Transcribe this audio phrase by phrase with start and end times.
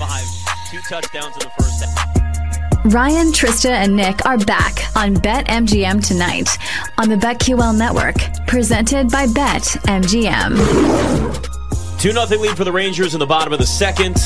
[0.00, 0.24] five,
[0.70, 2.16] two touchdowns in the first half.
[2.86, 6.48] Ryan, Trista, and Nick are back on BetMGM tonight
[6.96, 8.14] on the BetQL network,
[8.46, 10.56] presented by BetMGM.
[12.00, 14.16] 2 nothing lead for the Rangers in the bottom of the second.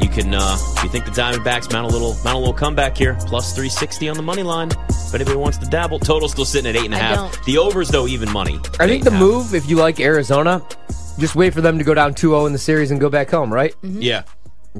[0.00, 2.96] You can, uh, if you think the Diamondbacks mount a little, mount a little comeback
[2.96, 4.70] here, plus 360 on the money line.
[4.88, 7.16] If anybody wants to dabble, total still sitting at eight and a I half.
[7.36, 7.44] don't.
[7.46, 8.58] The overs though even money.
[8.80, 10.60] I think the move, if you like Arizona,
[11.18, 13.52] just wait for them to go down 2-0 in the series and go back home,
[13.52, 13.74] right?
[13.82, 14.22] Yeah,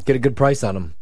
[0.04, 0.94] Get a good price on them.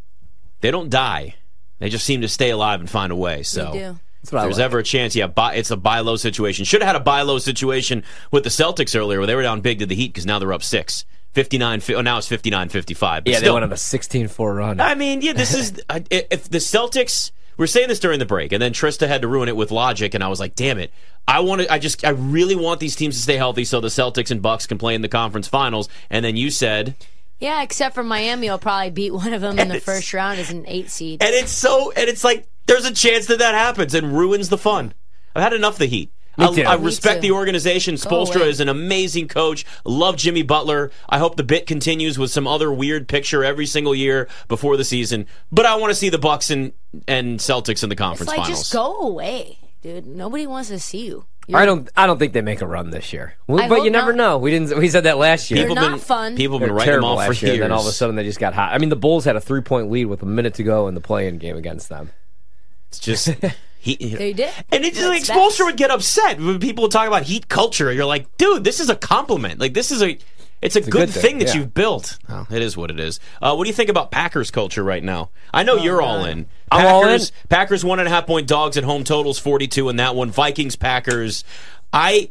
[0.60, 1.34] they don't die.
[1.78, 3.42] They just seem to stay alive and find a way.
[3.42, 3.98] So They do.
[4.20, 4.64] That's what If there's like.
[4.64, 6.64] ever a chance, yeah, buy, it's a buy low situation.
[6.64, 9.60] Should have had a buy low situation with the Celtics earlier where they were down
[9.60, 11.04] big to the Heat because now they're up six.
[11.34, 14.80] 59 oh, now it's 59 55 But yeah, they went on a 16-4 run.
[14.80, 15.80] I mean, yeah, this is.
[16.10, 17.30] If the Celtics.
[17.56, 19.72] We were saying this during the break, and then Trista had to ruin it with
[19.72, 20.92] logic, and I was like, damn it.
[21.26, 23.88] I want to, I just, I really want these teams to stay healthy so the
[23.88, 25.88] Celtics and Bucks can play in the conference finals.
[26.08, 26.94] And then you said,
[27.40, 30.50] Yeah, except for Miami will probably beat one of them in the first round as
[30.50, 31.22] an eight seed.
[31.22, 34.58] and it's so, and it's like, there's a chance that that happens and ruins the
[34.58, 34.92] fun.
[35.34, 36.12] I've had enough of the Heat.
[36.36, 36.62] Me I, too.
[36.64, 37.28] I Me respect too.
[37.28, 37.94] the organization.
[37.96, 39.64] Spoelstra is an amazing coach.
[39.84, 40.90] Love Jimmy Butler.
[41.08, 44.84] I hope the bit continues with some other weird picture every single year before the
[44.84, 45.26] season.
[45.50, 46.72] But I want to see the Bucks and,
[47.08, 48.58] and Celtics in the It's conference like finals.
[48.60, 50.06] just go away, dude.
[50.06, 51.24] Nobody wants to see you.
[51.54, 51.88] I don't.
[51.96, 53.34] I don't think they make a run this year.
[53.46, 54.16] Well, but you never not.
[54.32, 54.38] know.
[54.38, 54.78] We didn't.
[54.78, 55.58] We said that last year.
[55.60, 56.36] They're People not been, fun.
[56.36, 57.62] People have They're been writing them terrible off for last year, years.
[57.62, 58.72] and then all of a sudden they just got hot.
[58.74, 61.00] I mean, the Bulls had a three-point lead with a minute to go in the
[61.00, 62.10] play-in game against them.
[62.88, 63.28] It's just
[63.78, 63.96] he.
[63.96, 64.50] They did.
[64.72, 65.64] And it's like That's Spoelstra best.
[65.64, 67.90] would get upset when people would talk about heat culture.
[67.92, 69.58] You're like, dude, this is a compliment.
[69.60, 70.18] Like this is a.
[70.60, 71.54] It's a, good, good thing, thing, that yeah.
[71.54, 72.18] you've built.
[72.28, 73.20] Well, it is what it is.
[73.40, 75.30] Uh, what do you think about Packers culture right now?
[75.54, 76.46] I know you're all in.
[76.70, 77.08] I'm all in.
[77.08, 80.30] Packers, Packers one and a half point dogs at home totals 42 in that one.
[80.30, 81.44] Vikings Packers.
[81.92, 82.30] I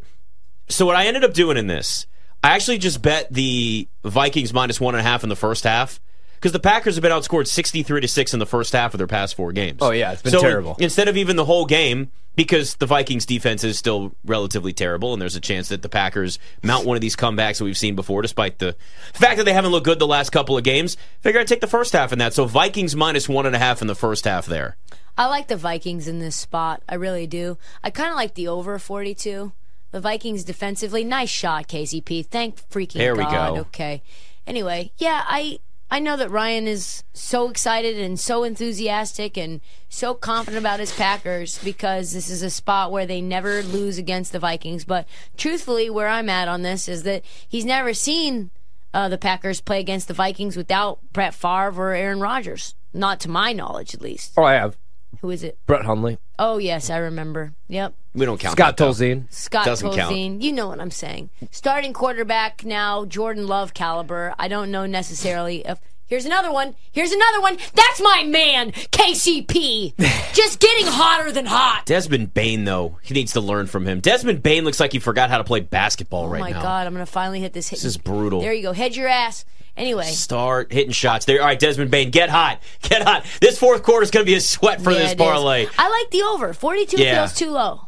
[0.68, 2.06] so what I ended up doing in this,
[2.44, 6.00] I actually just bet the Vikings minus one and a half in the first half
[6.38, 8.98] because the Packers have been outscored sixty three to six in the first half of
[8.98, 9.80] their past four games.
[9.82, 10.76] Oh, yeah, it's been So terrible.
[10.80, 15.22] Instead of even the whole game, because the Vikings defense is still relatively terrible, and
[15.22, 18.22] there's a chance that the Packers mount one of these comebacks that we've seen before,
[18.22, 18.76] despite the
[19.14, 20.96] fact that they haven't looked good the last couple of games.
[21.22, 22.34] Figure I'd take the first half in that.
[22.34, 24.78] So Vikings minus one and a half in the first half there.
[25.18, 26.84] I like the Vikings in this spot.
[26.88, 27.58] I really do.
[27.84, 29.52] I kind of like the over 42.
[29.90, 32.26] The Vikings defensively, nice shot, KCP.
[32.28, 33.56] Thank freaking There we God.
[33.56, 33.62] go.
[33.62, 34.04] Okay.
[34.46, 35.58] Anyway, yeah, I
[35.90, 40.94] I know that Ryan is so excited and so enthusiastic and so confident about his
[40.94, 44.84] Packers because this is a spot where they never lose against the Vikings.
[44.84, 48.52] But truthfully, where I'm at on this is that he's never seen
[48.94, 52.76] uh, the Packers play against the Vikings without Brett Favre or Aaron Rodgers.
[52.94, 54.34] Not to my knowledge, at least.
[54.38, 54.78] Oh, I have
[55.22, 55.58] Who is it?
[55.68, 57.54] Brett Hundley, Oh yes, I remember.
[57.68, 57.94] Yep.
[58.14, 58.92] We don't count Scott that, though.
[58.92, 59.32] Tolzien.
[59.32, 60.14] Scott Doesn't count.
[60.14, 60.42] Tolzien.
[60.42, 61.30] You know what I'm saying.
[61.52, 64.34] Starting quarterback now, Jordan Love caliber.
[64.38, 66.76] I don't know necessarily if Here's another one.
[66.92, 67.58] Here's another one.
[67.76, 69.94] That's my man, KCP.
[70.34, 71.84] Just getting hotter than hot.
[71.86, 74.00] Desmond Bane, though, he needs to learn from him.
[74.00, 76.46] Desmond Bane looks like he forgot how to play basketball Oh right now.
[76.48, 77.78] Oh my god, I'm gonna finally hit this hit.
[77.78, 78.40] This is brutal.
[78.42, 78.72] There you go.
[78.74, 79.44] Head your ass.
[79.76, 80.06] Anyway.
[80.06, 81.40] Start hitting shots there.
[81.42, 83.26] All right, Desmond Bane, get hot, get hot.
[83.42, 85.68] This fourth quarter is going to be a sweat for Yeah, this parlay.
[85.78, 86.54] I like the over.
[86.54, 87.28] 42 Yeah.
[87.28, 87.82] feels too low.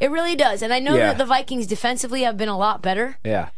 [0.00, 0.60] It really does.
[0.62, 1.08] And I know Yeah.
[1.08, 3.50] that the Vikings defensively have been a lot better, Yeah.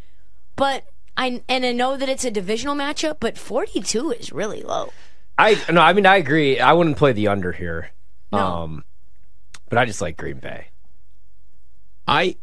[0.54, 0.84] but
[1.16, 4.92] I and I know that it's a divisional matchup, but 42 is really low.
[5.38, 5.80] I no.
[5.80, 6.60] I mean, I agree.
[6.60, 7.90] I wouldn't play the under here.
[8.30, 8.38] No.
[8.38, 8.84] Um,
[9.68, 10.68] but I just like Green Bay.
[12.06, 12.36] I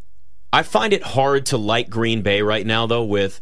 [0.52, 3.42] I find it hard to like Green Bay right now though with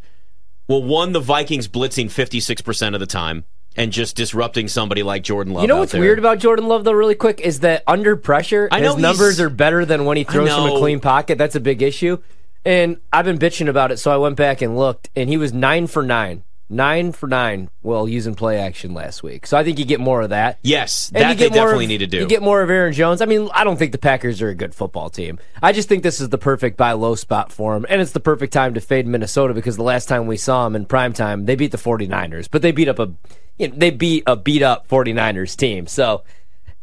[0.68, 3.46] well one the Vikings blitzing 56% of the time
[3.78, 5.62] and just disrupting somebody like Jordan Love.
[5.62, 6.02] You know out what's there.
[6.02, 9.40] weird about Jordan Love though, really quick, is that under pressure, I know his numbers
[9.40, 11.38] are better than when he throws from a clean pocket.
[11.38, 12.18] That's a big issue.
[12.67, 15.53] And I've been bitching about it, so I went back and looked, and he was
[15.53, 19.47] nine for nine, nine for nine, while using play action last week.
[19.47, 20.59] So I think you get more of that.
[20.63, 22.17] Yes, And that you they definitely of- need to do.
[22.17, 23.22] You get more of Aaron Jones.
[23.22, 25.39] I mean, I don't think the Packers are a good football team.
[25.63, 28.19] I just think this is the perfect buy low spot for him, and it's the
[28.19, 31.45] perfect time to fade Minnesota because the last time we saw them in prime time,
[31.45, 33.13] they beat the 49ers, but they beat up a
[33.57, 35.87] you know, they beat a beat up 49ers team.
[35.87, 36.23] So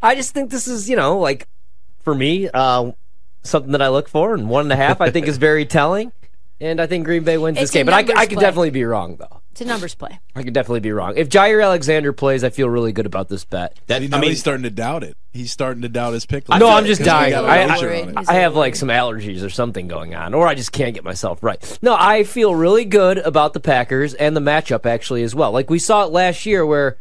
[0.02, 1.46] I just think this is, you know, like
[2.00, 2.92] for me, uh,
[3.44, 6.12] something that I look for, and one and a half I think is very telling.
[6.60, 8.40] And I think Green Bay wins this It's a game, but I, I could play.
[8.42, 9.40] definitely be wrong though.
[9.50, 10.18] It's a numbers play.
[10.34, 11.14] I could definitely be wrong.
[11.16, 13.78] If Jaire Alexander plays, I feel really good about this bet.
[13.86, 15.16] that, See, I mean, he's starting to doubt it.
[15.32, 16.48] He's starting to doubt his pick.
[16.48, 17.30] No, I'm just dying.
[17.32, 18.18] got a I, wager I- on it.
[18.20, 21.04] He's I have like some allergies or something going on, or I just can't get
[21.04, 21.78] myself right.
[21.82, 25.52] No, I feel really good about the Packers and the matchup actually as well.
[25.52, 26.98] Like we saw it last year where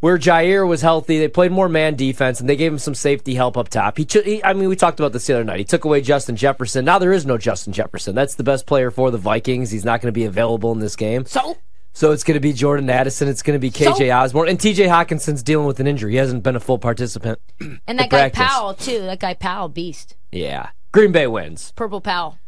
[0.00, 3.34] where Jaire was healthy, they played more man defense and they gave him some safety
[3.34, 3.96] help up top.
[3.98, 5.58] He, took, he I mean, we talked about this the other night.
[5.58, 6.84] He took away Justin Jefferson.
[6.84, 8.14] Now there is no Justin Jefferson.
[8.14, 9.70] That's the best player for the Vikings.
[9.70, 11.24] He's not going to be available in this game.
[11.26, 11.56] So
[11.92, 13.26] So it's going to be Jordan Addison.
[13.28, 14.48] It's going to be KJ So- Osborne.
[14.48, 16.12] And TJ Hockenson's dealing with an injury.
[16.12, 17.40] He hasn't been a full participant.
[17.88, 18.42] And that guy practice.
[18.46, 19.00] Powell too.
[19.00, 20.14] That guy Powell, beast.
[20.30, 20.70] Yeah.
[20.92, 21.72] Green Bay wins.
[21.74, 22.38] Purple Powell.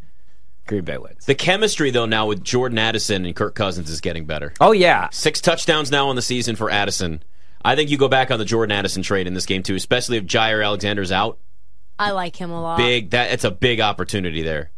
[0.67, 1.25] Green Bay wins.
[1.25, 4.53] The chemistry, though, now with Jordan Addison and Kirk Cousins is getting better.
[4.61, 5.09] Oh, yeah.
[5.11, 7.23] Six touchdowns now on the season for Addison.
[7.63, 10.17] I think you go back on the Jordan Addison trade in this game too, especially
[10.17, 11.39] if Jaire Alexander's out.
[11.99, 12.79] I like him a lot.
[12.79, 14.71] Big that it's a big opportunity there.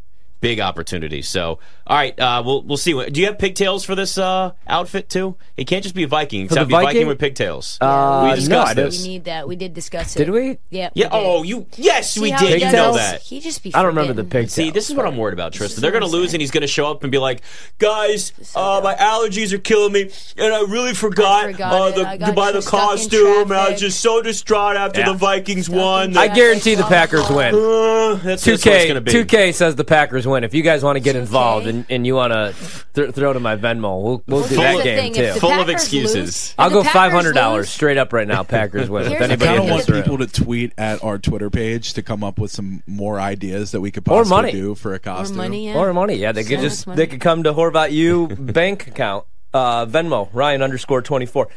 [0.43, 1.23] Big opportunity.
[1.23, 2.93] So, all right, uh, we'll we'll see.
[3.11, 5.37] Do you have pigtails for this uh, outfit too?
[5.57, 6.43] It can't just be Viking.
[6.43, 7.07] It's For got the to be Viking Viking?
[7.07, 7.79] with pigtails.
[7.81, 8.93] Uh, we discussed I didn't.
[9.03, 9.47] We need that.
[9.47, 10.19] We did discuss it.
[10.19, 10.59] Did we?
[10.69, 10.91] Yeah.
[10.95, 11.07] Yeah.
[11.07, 11.11] we.
[11.13, 11.67] Oh, you.
[11.77, 12.55] Yes, See we did.
[12.55, 12.73] You does?
[12.73, 13.23] know that.
[13.23, 13.73] He just be.
[13.73, 14.47] I don't remember the forgetting.
[14.49, 14.53] pigtails.
[14.53, 15.81] See, this is what I'm worried about, Tristan.
[15.81, 17.43] They're going to lose, and he's going to show up and be like,
[17.79, 22.17] "Guys, uh, my allergies are killing me, and I really forgot, forgot uh, the, I
[22.17, 23.43] to buy the costume.
[23.53, 25.07] and I was just so distraught after Yeah.
[25.13, 26.17] the Vikings Stuck won.
[26.17, 27.55] I guarantee the Blah, blah, Packers win.
[27.55, 29.37] Uh, that's, that's what it's going to 2K, be.
[29.37, 30.32] 2K says the Packers win.
[30.45, 31.69] If you guys want to get involved 2K?
[31.71, 32.55] and, and you want to
[32.95, 35.41] th- throw to my Venmo, we'll, we'll do Full that of- game thing, too.
[35.41, 36.15] Full of excuses.
[36.15, 38.43] lose- I'll go five hundred dollars straight up right now.
[38.43, 39.05] Packers win.
[39.05, 40.03] If the I anybody kind of want if this room.
[40.03, 43.81] people to tweet at our Twitter page to come up with some more ideas that
[43.81, 44.53] we could Or possibly money.
[44.53, 45.37] do for a Or costume.
[45.37, 45.67] money.
[45.69, 45.77] Yeah.
[45.79, 46.33] Or money, yeah.
[46.33, 49.25] They could Send just they could come to Horvat U bank account,
[49.55, 51.49] uh, Venmo Ryan underscore twenty four,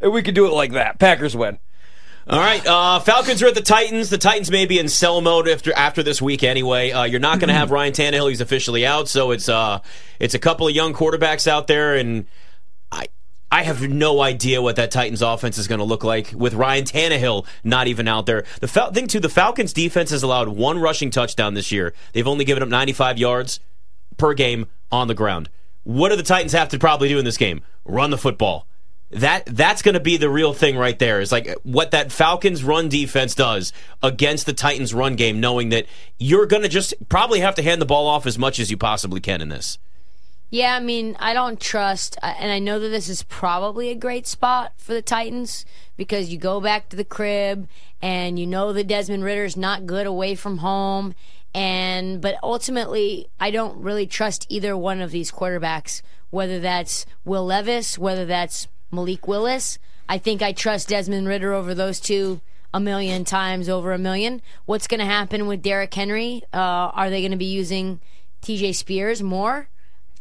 [0.00, 0.98] and we could do it like that.
[0.98, 1.58] Packers win.
[2.28, 4.10] All right, uh, Falcons are at the Titans.
[4.10, 6.90] The Titans may be in sell mode after after this week anyway.
[6.90, 9.08] Uh, you're not going to have Ryan Tannehill; he's officially out.
[9.08, 9.78] So it's uh,
[10.18, 12.26] it's a couple of young quarterbacks out there, and
[12.90, 13.06] I
[13.52, 16.82] I have no idea what that Titans offense is going to look like with Ryan
[16.82, 18.44] Tannehill not even out there.
[18.60, 21.94] The Fal- thing too, the Falcons defense has allowed one rushing touchdown this year.
[22.12, 23.60] They've only given up 95 yards
[24.16, 25.48] per game on the ground.
[25.84, 27.62] What do the Titans have to probably do in this game?
[27.84, 28.66] Run the football.
[29.10, 31.20] That that's going to be the real thing right there.
[31.20, 33.72] Is like what that Falcons run defense does
[34.02, 35.86] against the Titans run game, knowing that
[36.18, 38.76] you're going to just probably have to hand the ball off as much as you
[38.76, 39.78] possibly can in this.
[40.50, 43.96] Yeah, I mean, I don't trust, uh, and I know that this is probably a
[43.96, 45.64] great spot for the Titans
[45.96, 47.68] because you go back to the crib
[48.00, 51.14] and you know that Desmond Ridder's not good away from home,
[51.52, 57.46] and but ultimately, I don't really trust either one of these quarterbacks, whether that's Will
[57.46, 59.78] Levis, whether that's Malik Willis.
[60.08, 62.40] I think I trust Desmond Ridder over those two
[62.72, 64.42] a million times over a million.
[64.66, 66.42] What's going to happen with Derrick Henry?
[66.52, 66.58] Uh,
[66.92, 68.00] are they going to be using
[68.42, 69.68] Tyjae Spears more?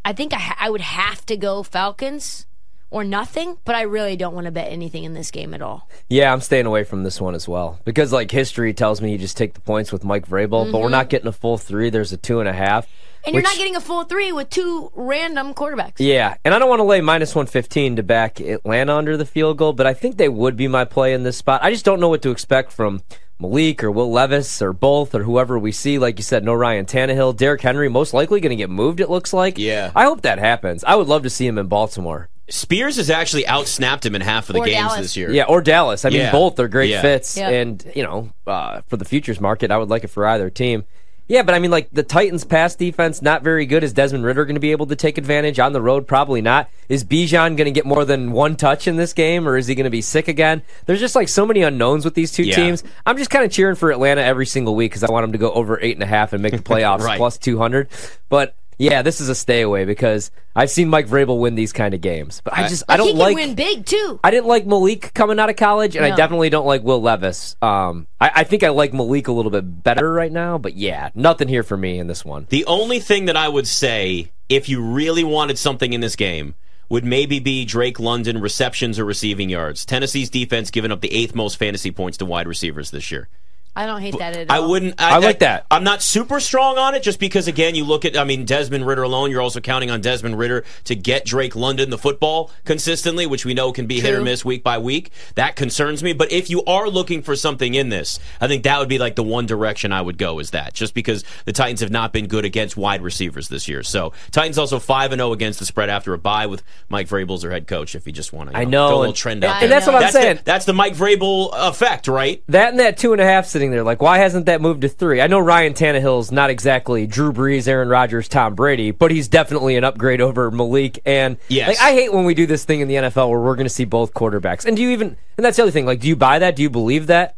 [0.03, 2.45] I think I, ha- I would have to go Falcons
[2.91, 5.89] or nothing, but I really don't want to bet anything in this game at all.
[6.07, 9.17] Yeah, I'm staying away from this one as well because like history tells me you
[9.17, 11.89] just take the points with Mike Vrabel, but we're not getting a full three.
[11.89, 12.87] There's a two and a half.
[13.25, 15.93] And you're which- not getting a full three with two random quarterbacks.
[15.97, 19.57] Yeah, and I don't want to lay minus 115 to back Atlanta under the field
[19.57, 21.61] goal, but I think they would be my play in this spot.
[21.63, 23.01] I just don't know what to expect from
[23.39, 25.97] Malik or Will Levis or both or whoever we see.
[25.99, 27.35] Like you said, no Ryan Tannehill.
[27.35, 29.57] Derrick Henry most likely going to get moved, it looks like.
[29.57, 29.91] Yeah.
[29.95, 30.83] I hope that happens.
[30.85, 32.29] I would love to see him in Baltimore.
[32.47, 34.99] Spears has actually outsnapped him in half of the Or games Dallas.
[35.01, 35.31] this year.
[35.31, 36.05] Yeah, or Dallas.
[36.05, 36.31] I mean, Yeah.
[36.31, 37.01] both are great Yeah.
[37.01, 37.35] fits.
[37.35, 37.49] Yeah.
[37.49, 40.83] And, you know, uh, for the futures market, I would like it for either team.
[41.27, 43.83] Yeah, but I mean, like the Titans' pass defense not very good.
[43.83, 46.05] Is Desmond Ridder going to be able to take advantage on the road?
[46.07, 46.69] Probably not.
[46.87, 49.73] Is Bijan going to get more than one touch in this game, or is he
[49.73, 50.61] going to be sick again?
[50.85, 52.55] There's just like so many unknowns with these two Yeah.
[52.55, 52.83] teams.
[53.07, 55.37] I'm just kind of cheering for Atlanta every single week because I want them to
[55.39, 57.17] go over eight and a half and make the playoffs Right.
[57.17, 57.87] plus 200.
[58.29, 61.93] But yeah, this is a stay away because I've seen Mike Vrabel win these kind
[61.93, 63.35] of games, but I just I don't he can like.
[63.35, 64.19] win big too.
[64.23, 66.15] I didn't like Malik coming out of college, and I No.
[66.15, 67.55] definitely don't like Will Levis.
[67.61, 71.09] Um, I, I think I like Malik a little bit better right now, but yeah,
[71.15, 72.47] nothing here for me in this one.
[72.49, 76.55] The only thing that I would say, if you really wanted something in this game,
[76.87, 79.85] would maybe be Drake London receptions or receiving yards.
[79.85, 83.27] Tennessee's defense giving up the eighth most fantasy points to wide receivers this year.
[83.75, 84.55] I don't hate that at all.
[84.55, 84.95] I wouldn't.
[84.99, 85.65] I like that.
[85.69, 88.17] I'm not super strong on it, just because again, you look at.
[88.17, 89.31] I mean, Desmond Ridder alone.
[89.31, 93.53] You're also counting on Desmond Ridder to get Drake London the football consistently, which we
[93.53, 95.11] know can be hit or miss week by week.
[95.35, 96.13] That concerns me.
[96.13, 99.15] But if you are looking for something in this, I think that would be like
[99.15, 100.39] the one direction I would go.
[100.39, 103.83] Is that just because the Titans have not been good against wide receivers this year?
[103.83, 107.41] So Titans also five and zero against the spread after a bye with Mike Vrabel's
[107.41, 107.95] their head coach.
[107.95, 109.85] If you just want to, I know, throw a little trend and- out and that's
[109.85, 110.39] what I'm the- saying.
[110.45, 112.41] that's the Mike Vrabel effect, right?
[112.47, 114.89] That and that two and a half sitting there, like, why hasn't that moved to
[114.89, 115.21] three?
[115.21, 119.75] I know Ryan Tannehill's not exactly Drew Brees, Aaron Rodgers, Tom Brady, but he's definitely
[119.75, 120.99] an upgrade over Malik.
[121.05, 121.67] And Yes.
[121.69, 123.73] like, I hate when we do this thing in the NFL where we're going to
[123.73, 124.65] see both quarterbacks.
[124.65, 125.17] And do you even?
[125.37, 125.85] And that's the other thing.
[125.85, 126.55] Like, do you buy that?
[126.55, 127.35] Do you believe that?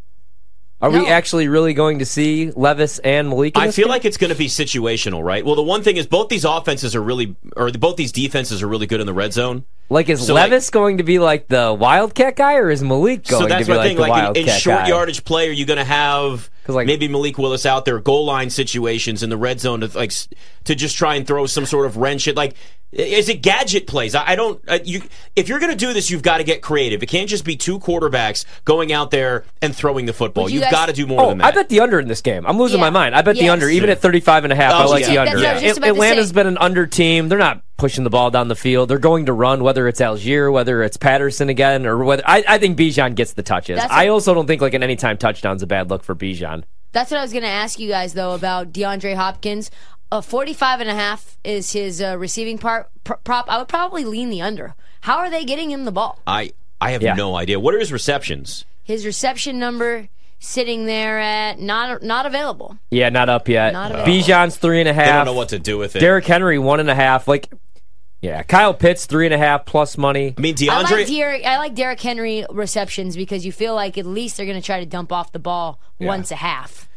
[0.79, 3.55] Are we actually really going to see Levis and Malik?
[3.57, 3.89] in I feel game?
[3.91, 5.43] like it's going to be situational, right?
[5.43, 8.67] Well, the one thing is both these offenses are really, or both these defenses are
[8.67, 9.63] really good in the red zone.
[9.89, 13.25] Like, is So, like- Levis going to be like the Wildcat guy, or is Malik
[13.27, 13.95] going so that's to be my like thing.
[13.95, 14.87] the Like Wildcat in, in short guy?
[14.89, 18.25] yardage play, are you going to have 'Cause, like- maybe Malik Willis out there, goal
[18.25, 20.11] line situations in the red zone to like
[20.65, 22.53] to just try and throw some sort of wrench at like.
[22.93, 24.15] Is it gadget plays?
[24.15, 24.61] I I don't.
[24.67, 25.01] Uh, you,
[25.35, 27.03] if you're going to do this, you've got to get creative.
[27.03, 30.45] It can't just be two quarterbacks going out there and throwing the football.
[30.45, 31.47] Would you You've guys- got to do more Oh, than that.
[31.47, 32.45] I bet the under in this game.
[32.47, 32.85] I'm losing Yeah.
[32.85, 33.13] my mind.
[33.13, 34.73] I bet the under, even at 35 and a half.
[34.73, 35.09] I Oh, like yeah.
[35.09, 35.35] the under.
[35.37, 36.33] what I was just about to Atlanta's say.
[36.33, 37.27] been an under team.
[37.27, 38.89] They're not pushing the ball down the field.
[38.89, 42.57] They're going to run, whether it's Allgeier, whether it's Patterson again, or whether I, I
[42.57, 43.77] think Bijan gets the touches.
[43.79, 46.63] That's I what- also don't think like an anytime touchdown's a bad look for Bijan.
[46.93, 49.69] That's what I was going to ask you guys though about DeAndre Hopkins.
[50.11, 53.45] Uh, 45 and a half is his uh, receiving part, pr- prop.
[53.49, 54.73] I would probably lean the under.
[55.01, 56.19] How are they getting him the ball?
[56.25, 57.15] I I have Yeah.
[57.15, 57.59] no idea.
[57.59, 58.63] What are his receptions?
[58.83, 60.07] His reception number
[60.39, 62.77] sitting there at not not available.
[62.91, 63.73] Yeah, not up yet.
[63.73, 64.13] Not available.
[64.13, 65.01] Bijan's three and a half.
[65.07, 65.99] and a They don't know what to do with it.
[65.99, 67.27] Derrick Henry one and a half.
[67.27, 67.51] Like,
[68.21, 70.33] yeah, Kyle Pitts three and a half plus money.
[70.37, 70.91] I mean, I DeAndre.
[70.91, 71.45] like Derrick.
[71.45, 74.79] I like Derrick Henry receptions because you feel like at least they're going to try
[74.79, 76.87] to dump off the ball once a half.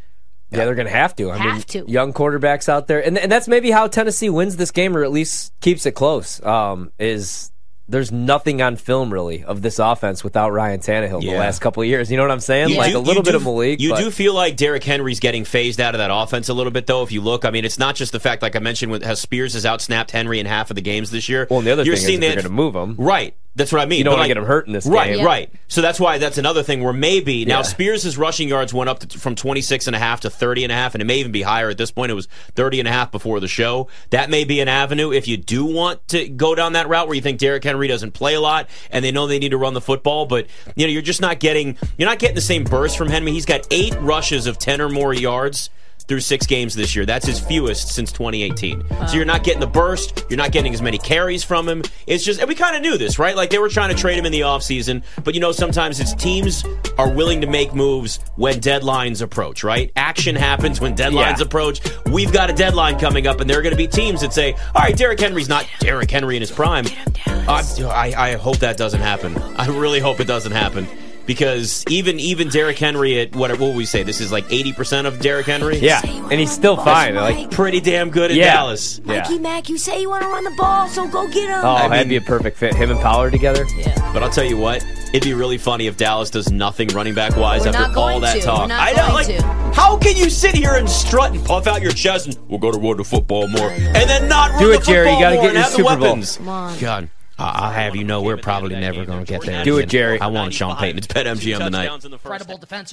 [0.51, 1.31] Yeah, they're going to have to.
[1.31, 1.85] I mean, Have to.
[1.89, 5.13] young quarterbacks out there, and and that's maybe how Tennessee wins this game, or at
[5.13, 6.43] least keeps it close.
[6.45, 7.53] Um, is
[7.89, 11.33] there's nothing on film really of this offense without Ryan Tannehill Yeah.
[11.33, 12.09] the last couple of years.
[12.09, 12.69] You know what I'm saying?
[12.69, 13.81] You Like do- a little you bit do- of Malik.
[13.81, 16.71] You but- do feel like Derrick Henry's getting phased out of that offense a little
[16.71, 17.03] bit, though.
[17.03, 19.15] If you look, I mean, it's not just the fact, like I mentioned, with how
[19.15, 21.49] Spears has outsnapped Henry in half of the games this year.
[21.51, 22.95] Well, and the other You're thing is seeing if you're going to move him.
[22.97, 23.35] Right.
[23.57, 23.99] That's what I mean.
[23.99, 25.19] You don't wanna like- get him hurt in this right, game.
[25.19, 25.25] Yeah.
[25.25, 27.63] Right, So that's why that's another thing where maybe now Yeah.
[27.63, 30.77] Spears' rushing yards went up to, from 26 and a half to 30 and a
[30.77, 32.13] half, and it may even be higher at this point.
[32.13, 33.89] It was 30 and a half before the show.
[34.11, 37.17] That may be an avenue if you do want to go down that route where
[37.17, 39.75] you think Derrick Henry doesn't play a lot and they know they need to run
[39.75, 42.97] the football, but you know, you're just not getting you're not getting the same burst
[42.97, 43.33] from Henry.
[43.33, 45.71] He's got 8 rushes of 10 or more yards
[46.11, 47.07] through six games this year.
[47.07, 48.85] That's his fewest since 2018.
[49.07, 50.27] So you're not getting the burst.
[50.29, 51.85] You're not getting as many carries from him.
[52.09, 53.37] It's just, and we kind of knew this, right?
[53.37, 56.13] Like they were trying to trade him in the offseason, but you know, sometimes it's
[56.15, 56.65] teams
[56.99, 59.93] are willing to make moves when deadlines approach, right?
[59.95, 61.43] Action happens when deadlines Yeah.
[61.45, 61.81] approach.
[62.07, 64.55] We've got a deadline coming up, and there are going to be teams that say,
[64.75, 66.87] all right, Derrick Henry's not Derrick Henry in his prime.
[67.27, 69.39] Uh, I, I hope that doesn't happen.
[69.57, 70.89] I really hope it doesn't happen.
[71.31, 74.03] Because even even Derrick Henry at what what would we say?
[74.03, 75.79] This is like eighty percent of Derrick Henry.
[75.79, 77.15] Yeah, and he's still fine.
[77.15, 78.53] Like, pretty damn good in Yeah.
[78.55, 79.01] Dallas.
[79.05, 79.21] yeah.
[79.21, 81.61] Mikey Mack, you say you want to run the ball, so go get him.
[81.63, 82.75] Oh, I that'd mean- be a perfect fit.
[82.75, 83.65] Him and Pollard together.
[83.79, 84.11] Yeah.
[84.13, 87.37] But I'll tell you what, it'd be really funny if Dallas does nothing running back
[87.37, 88.41] wise We're after not all that to.
[88.41, 88.63] talk.
[88.63, 89.43] We're not I know, going like, to.
[89.73, 92.73] how can you sit here and strut and puff out your chest and we'll go
[92.73, 95.13] to run the football more, and then not run Do the it, Jerry.
[95.13, 96.09] You gotta more get and your have the Super Bowl.
[96.09, 96.37] weapons?
[96.39, 96.79] Come on.
[96.81, 97.09] God.
[97.41, 99.65] I- I'll have you know we're probably never going to get there.
[99.65, 99.89] Do it.
[99.89, 100.21] Jerry.
[100.21, 100.99] I want Sean Payton.
[100.99, 102.05] It's Bet MGM tonight.
[102.05, 102.89] Incredible defensive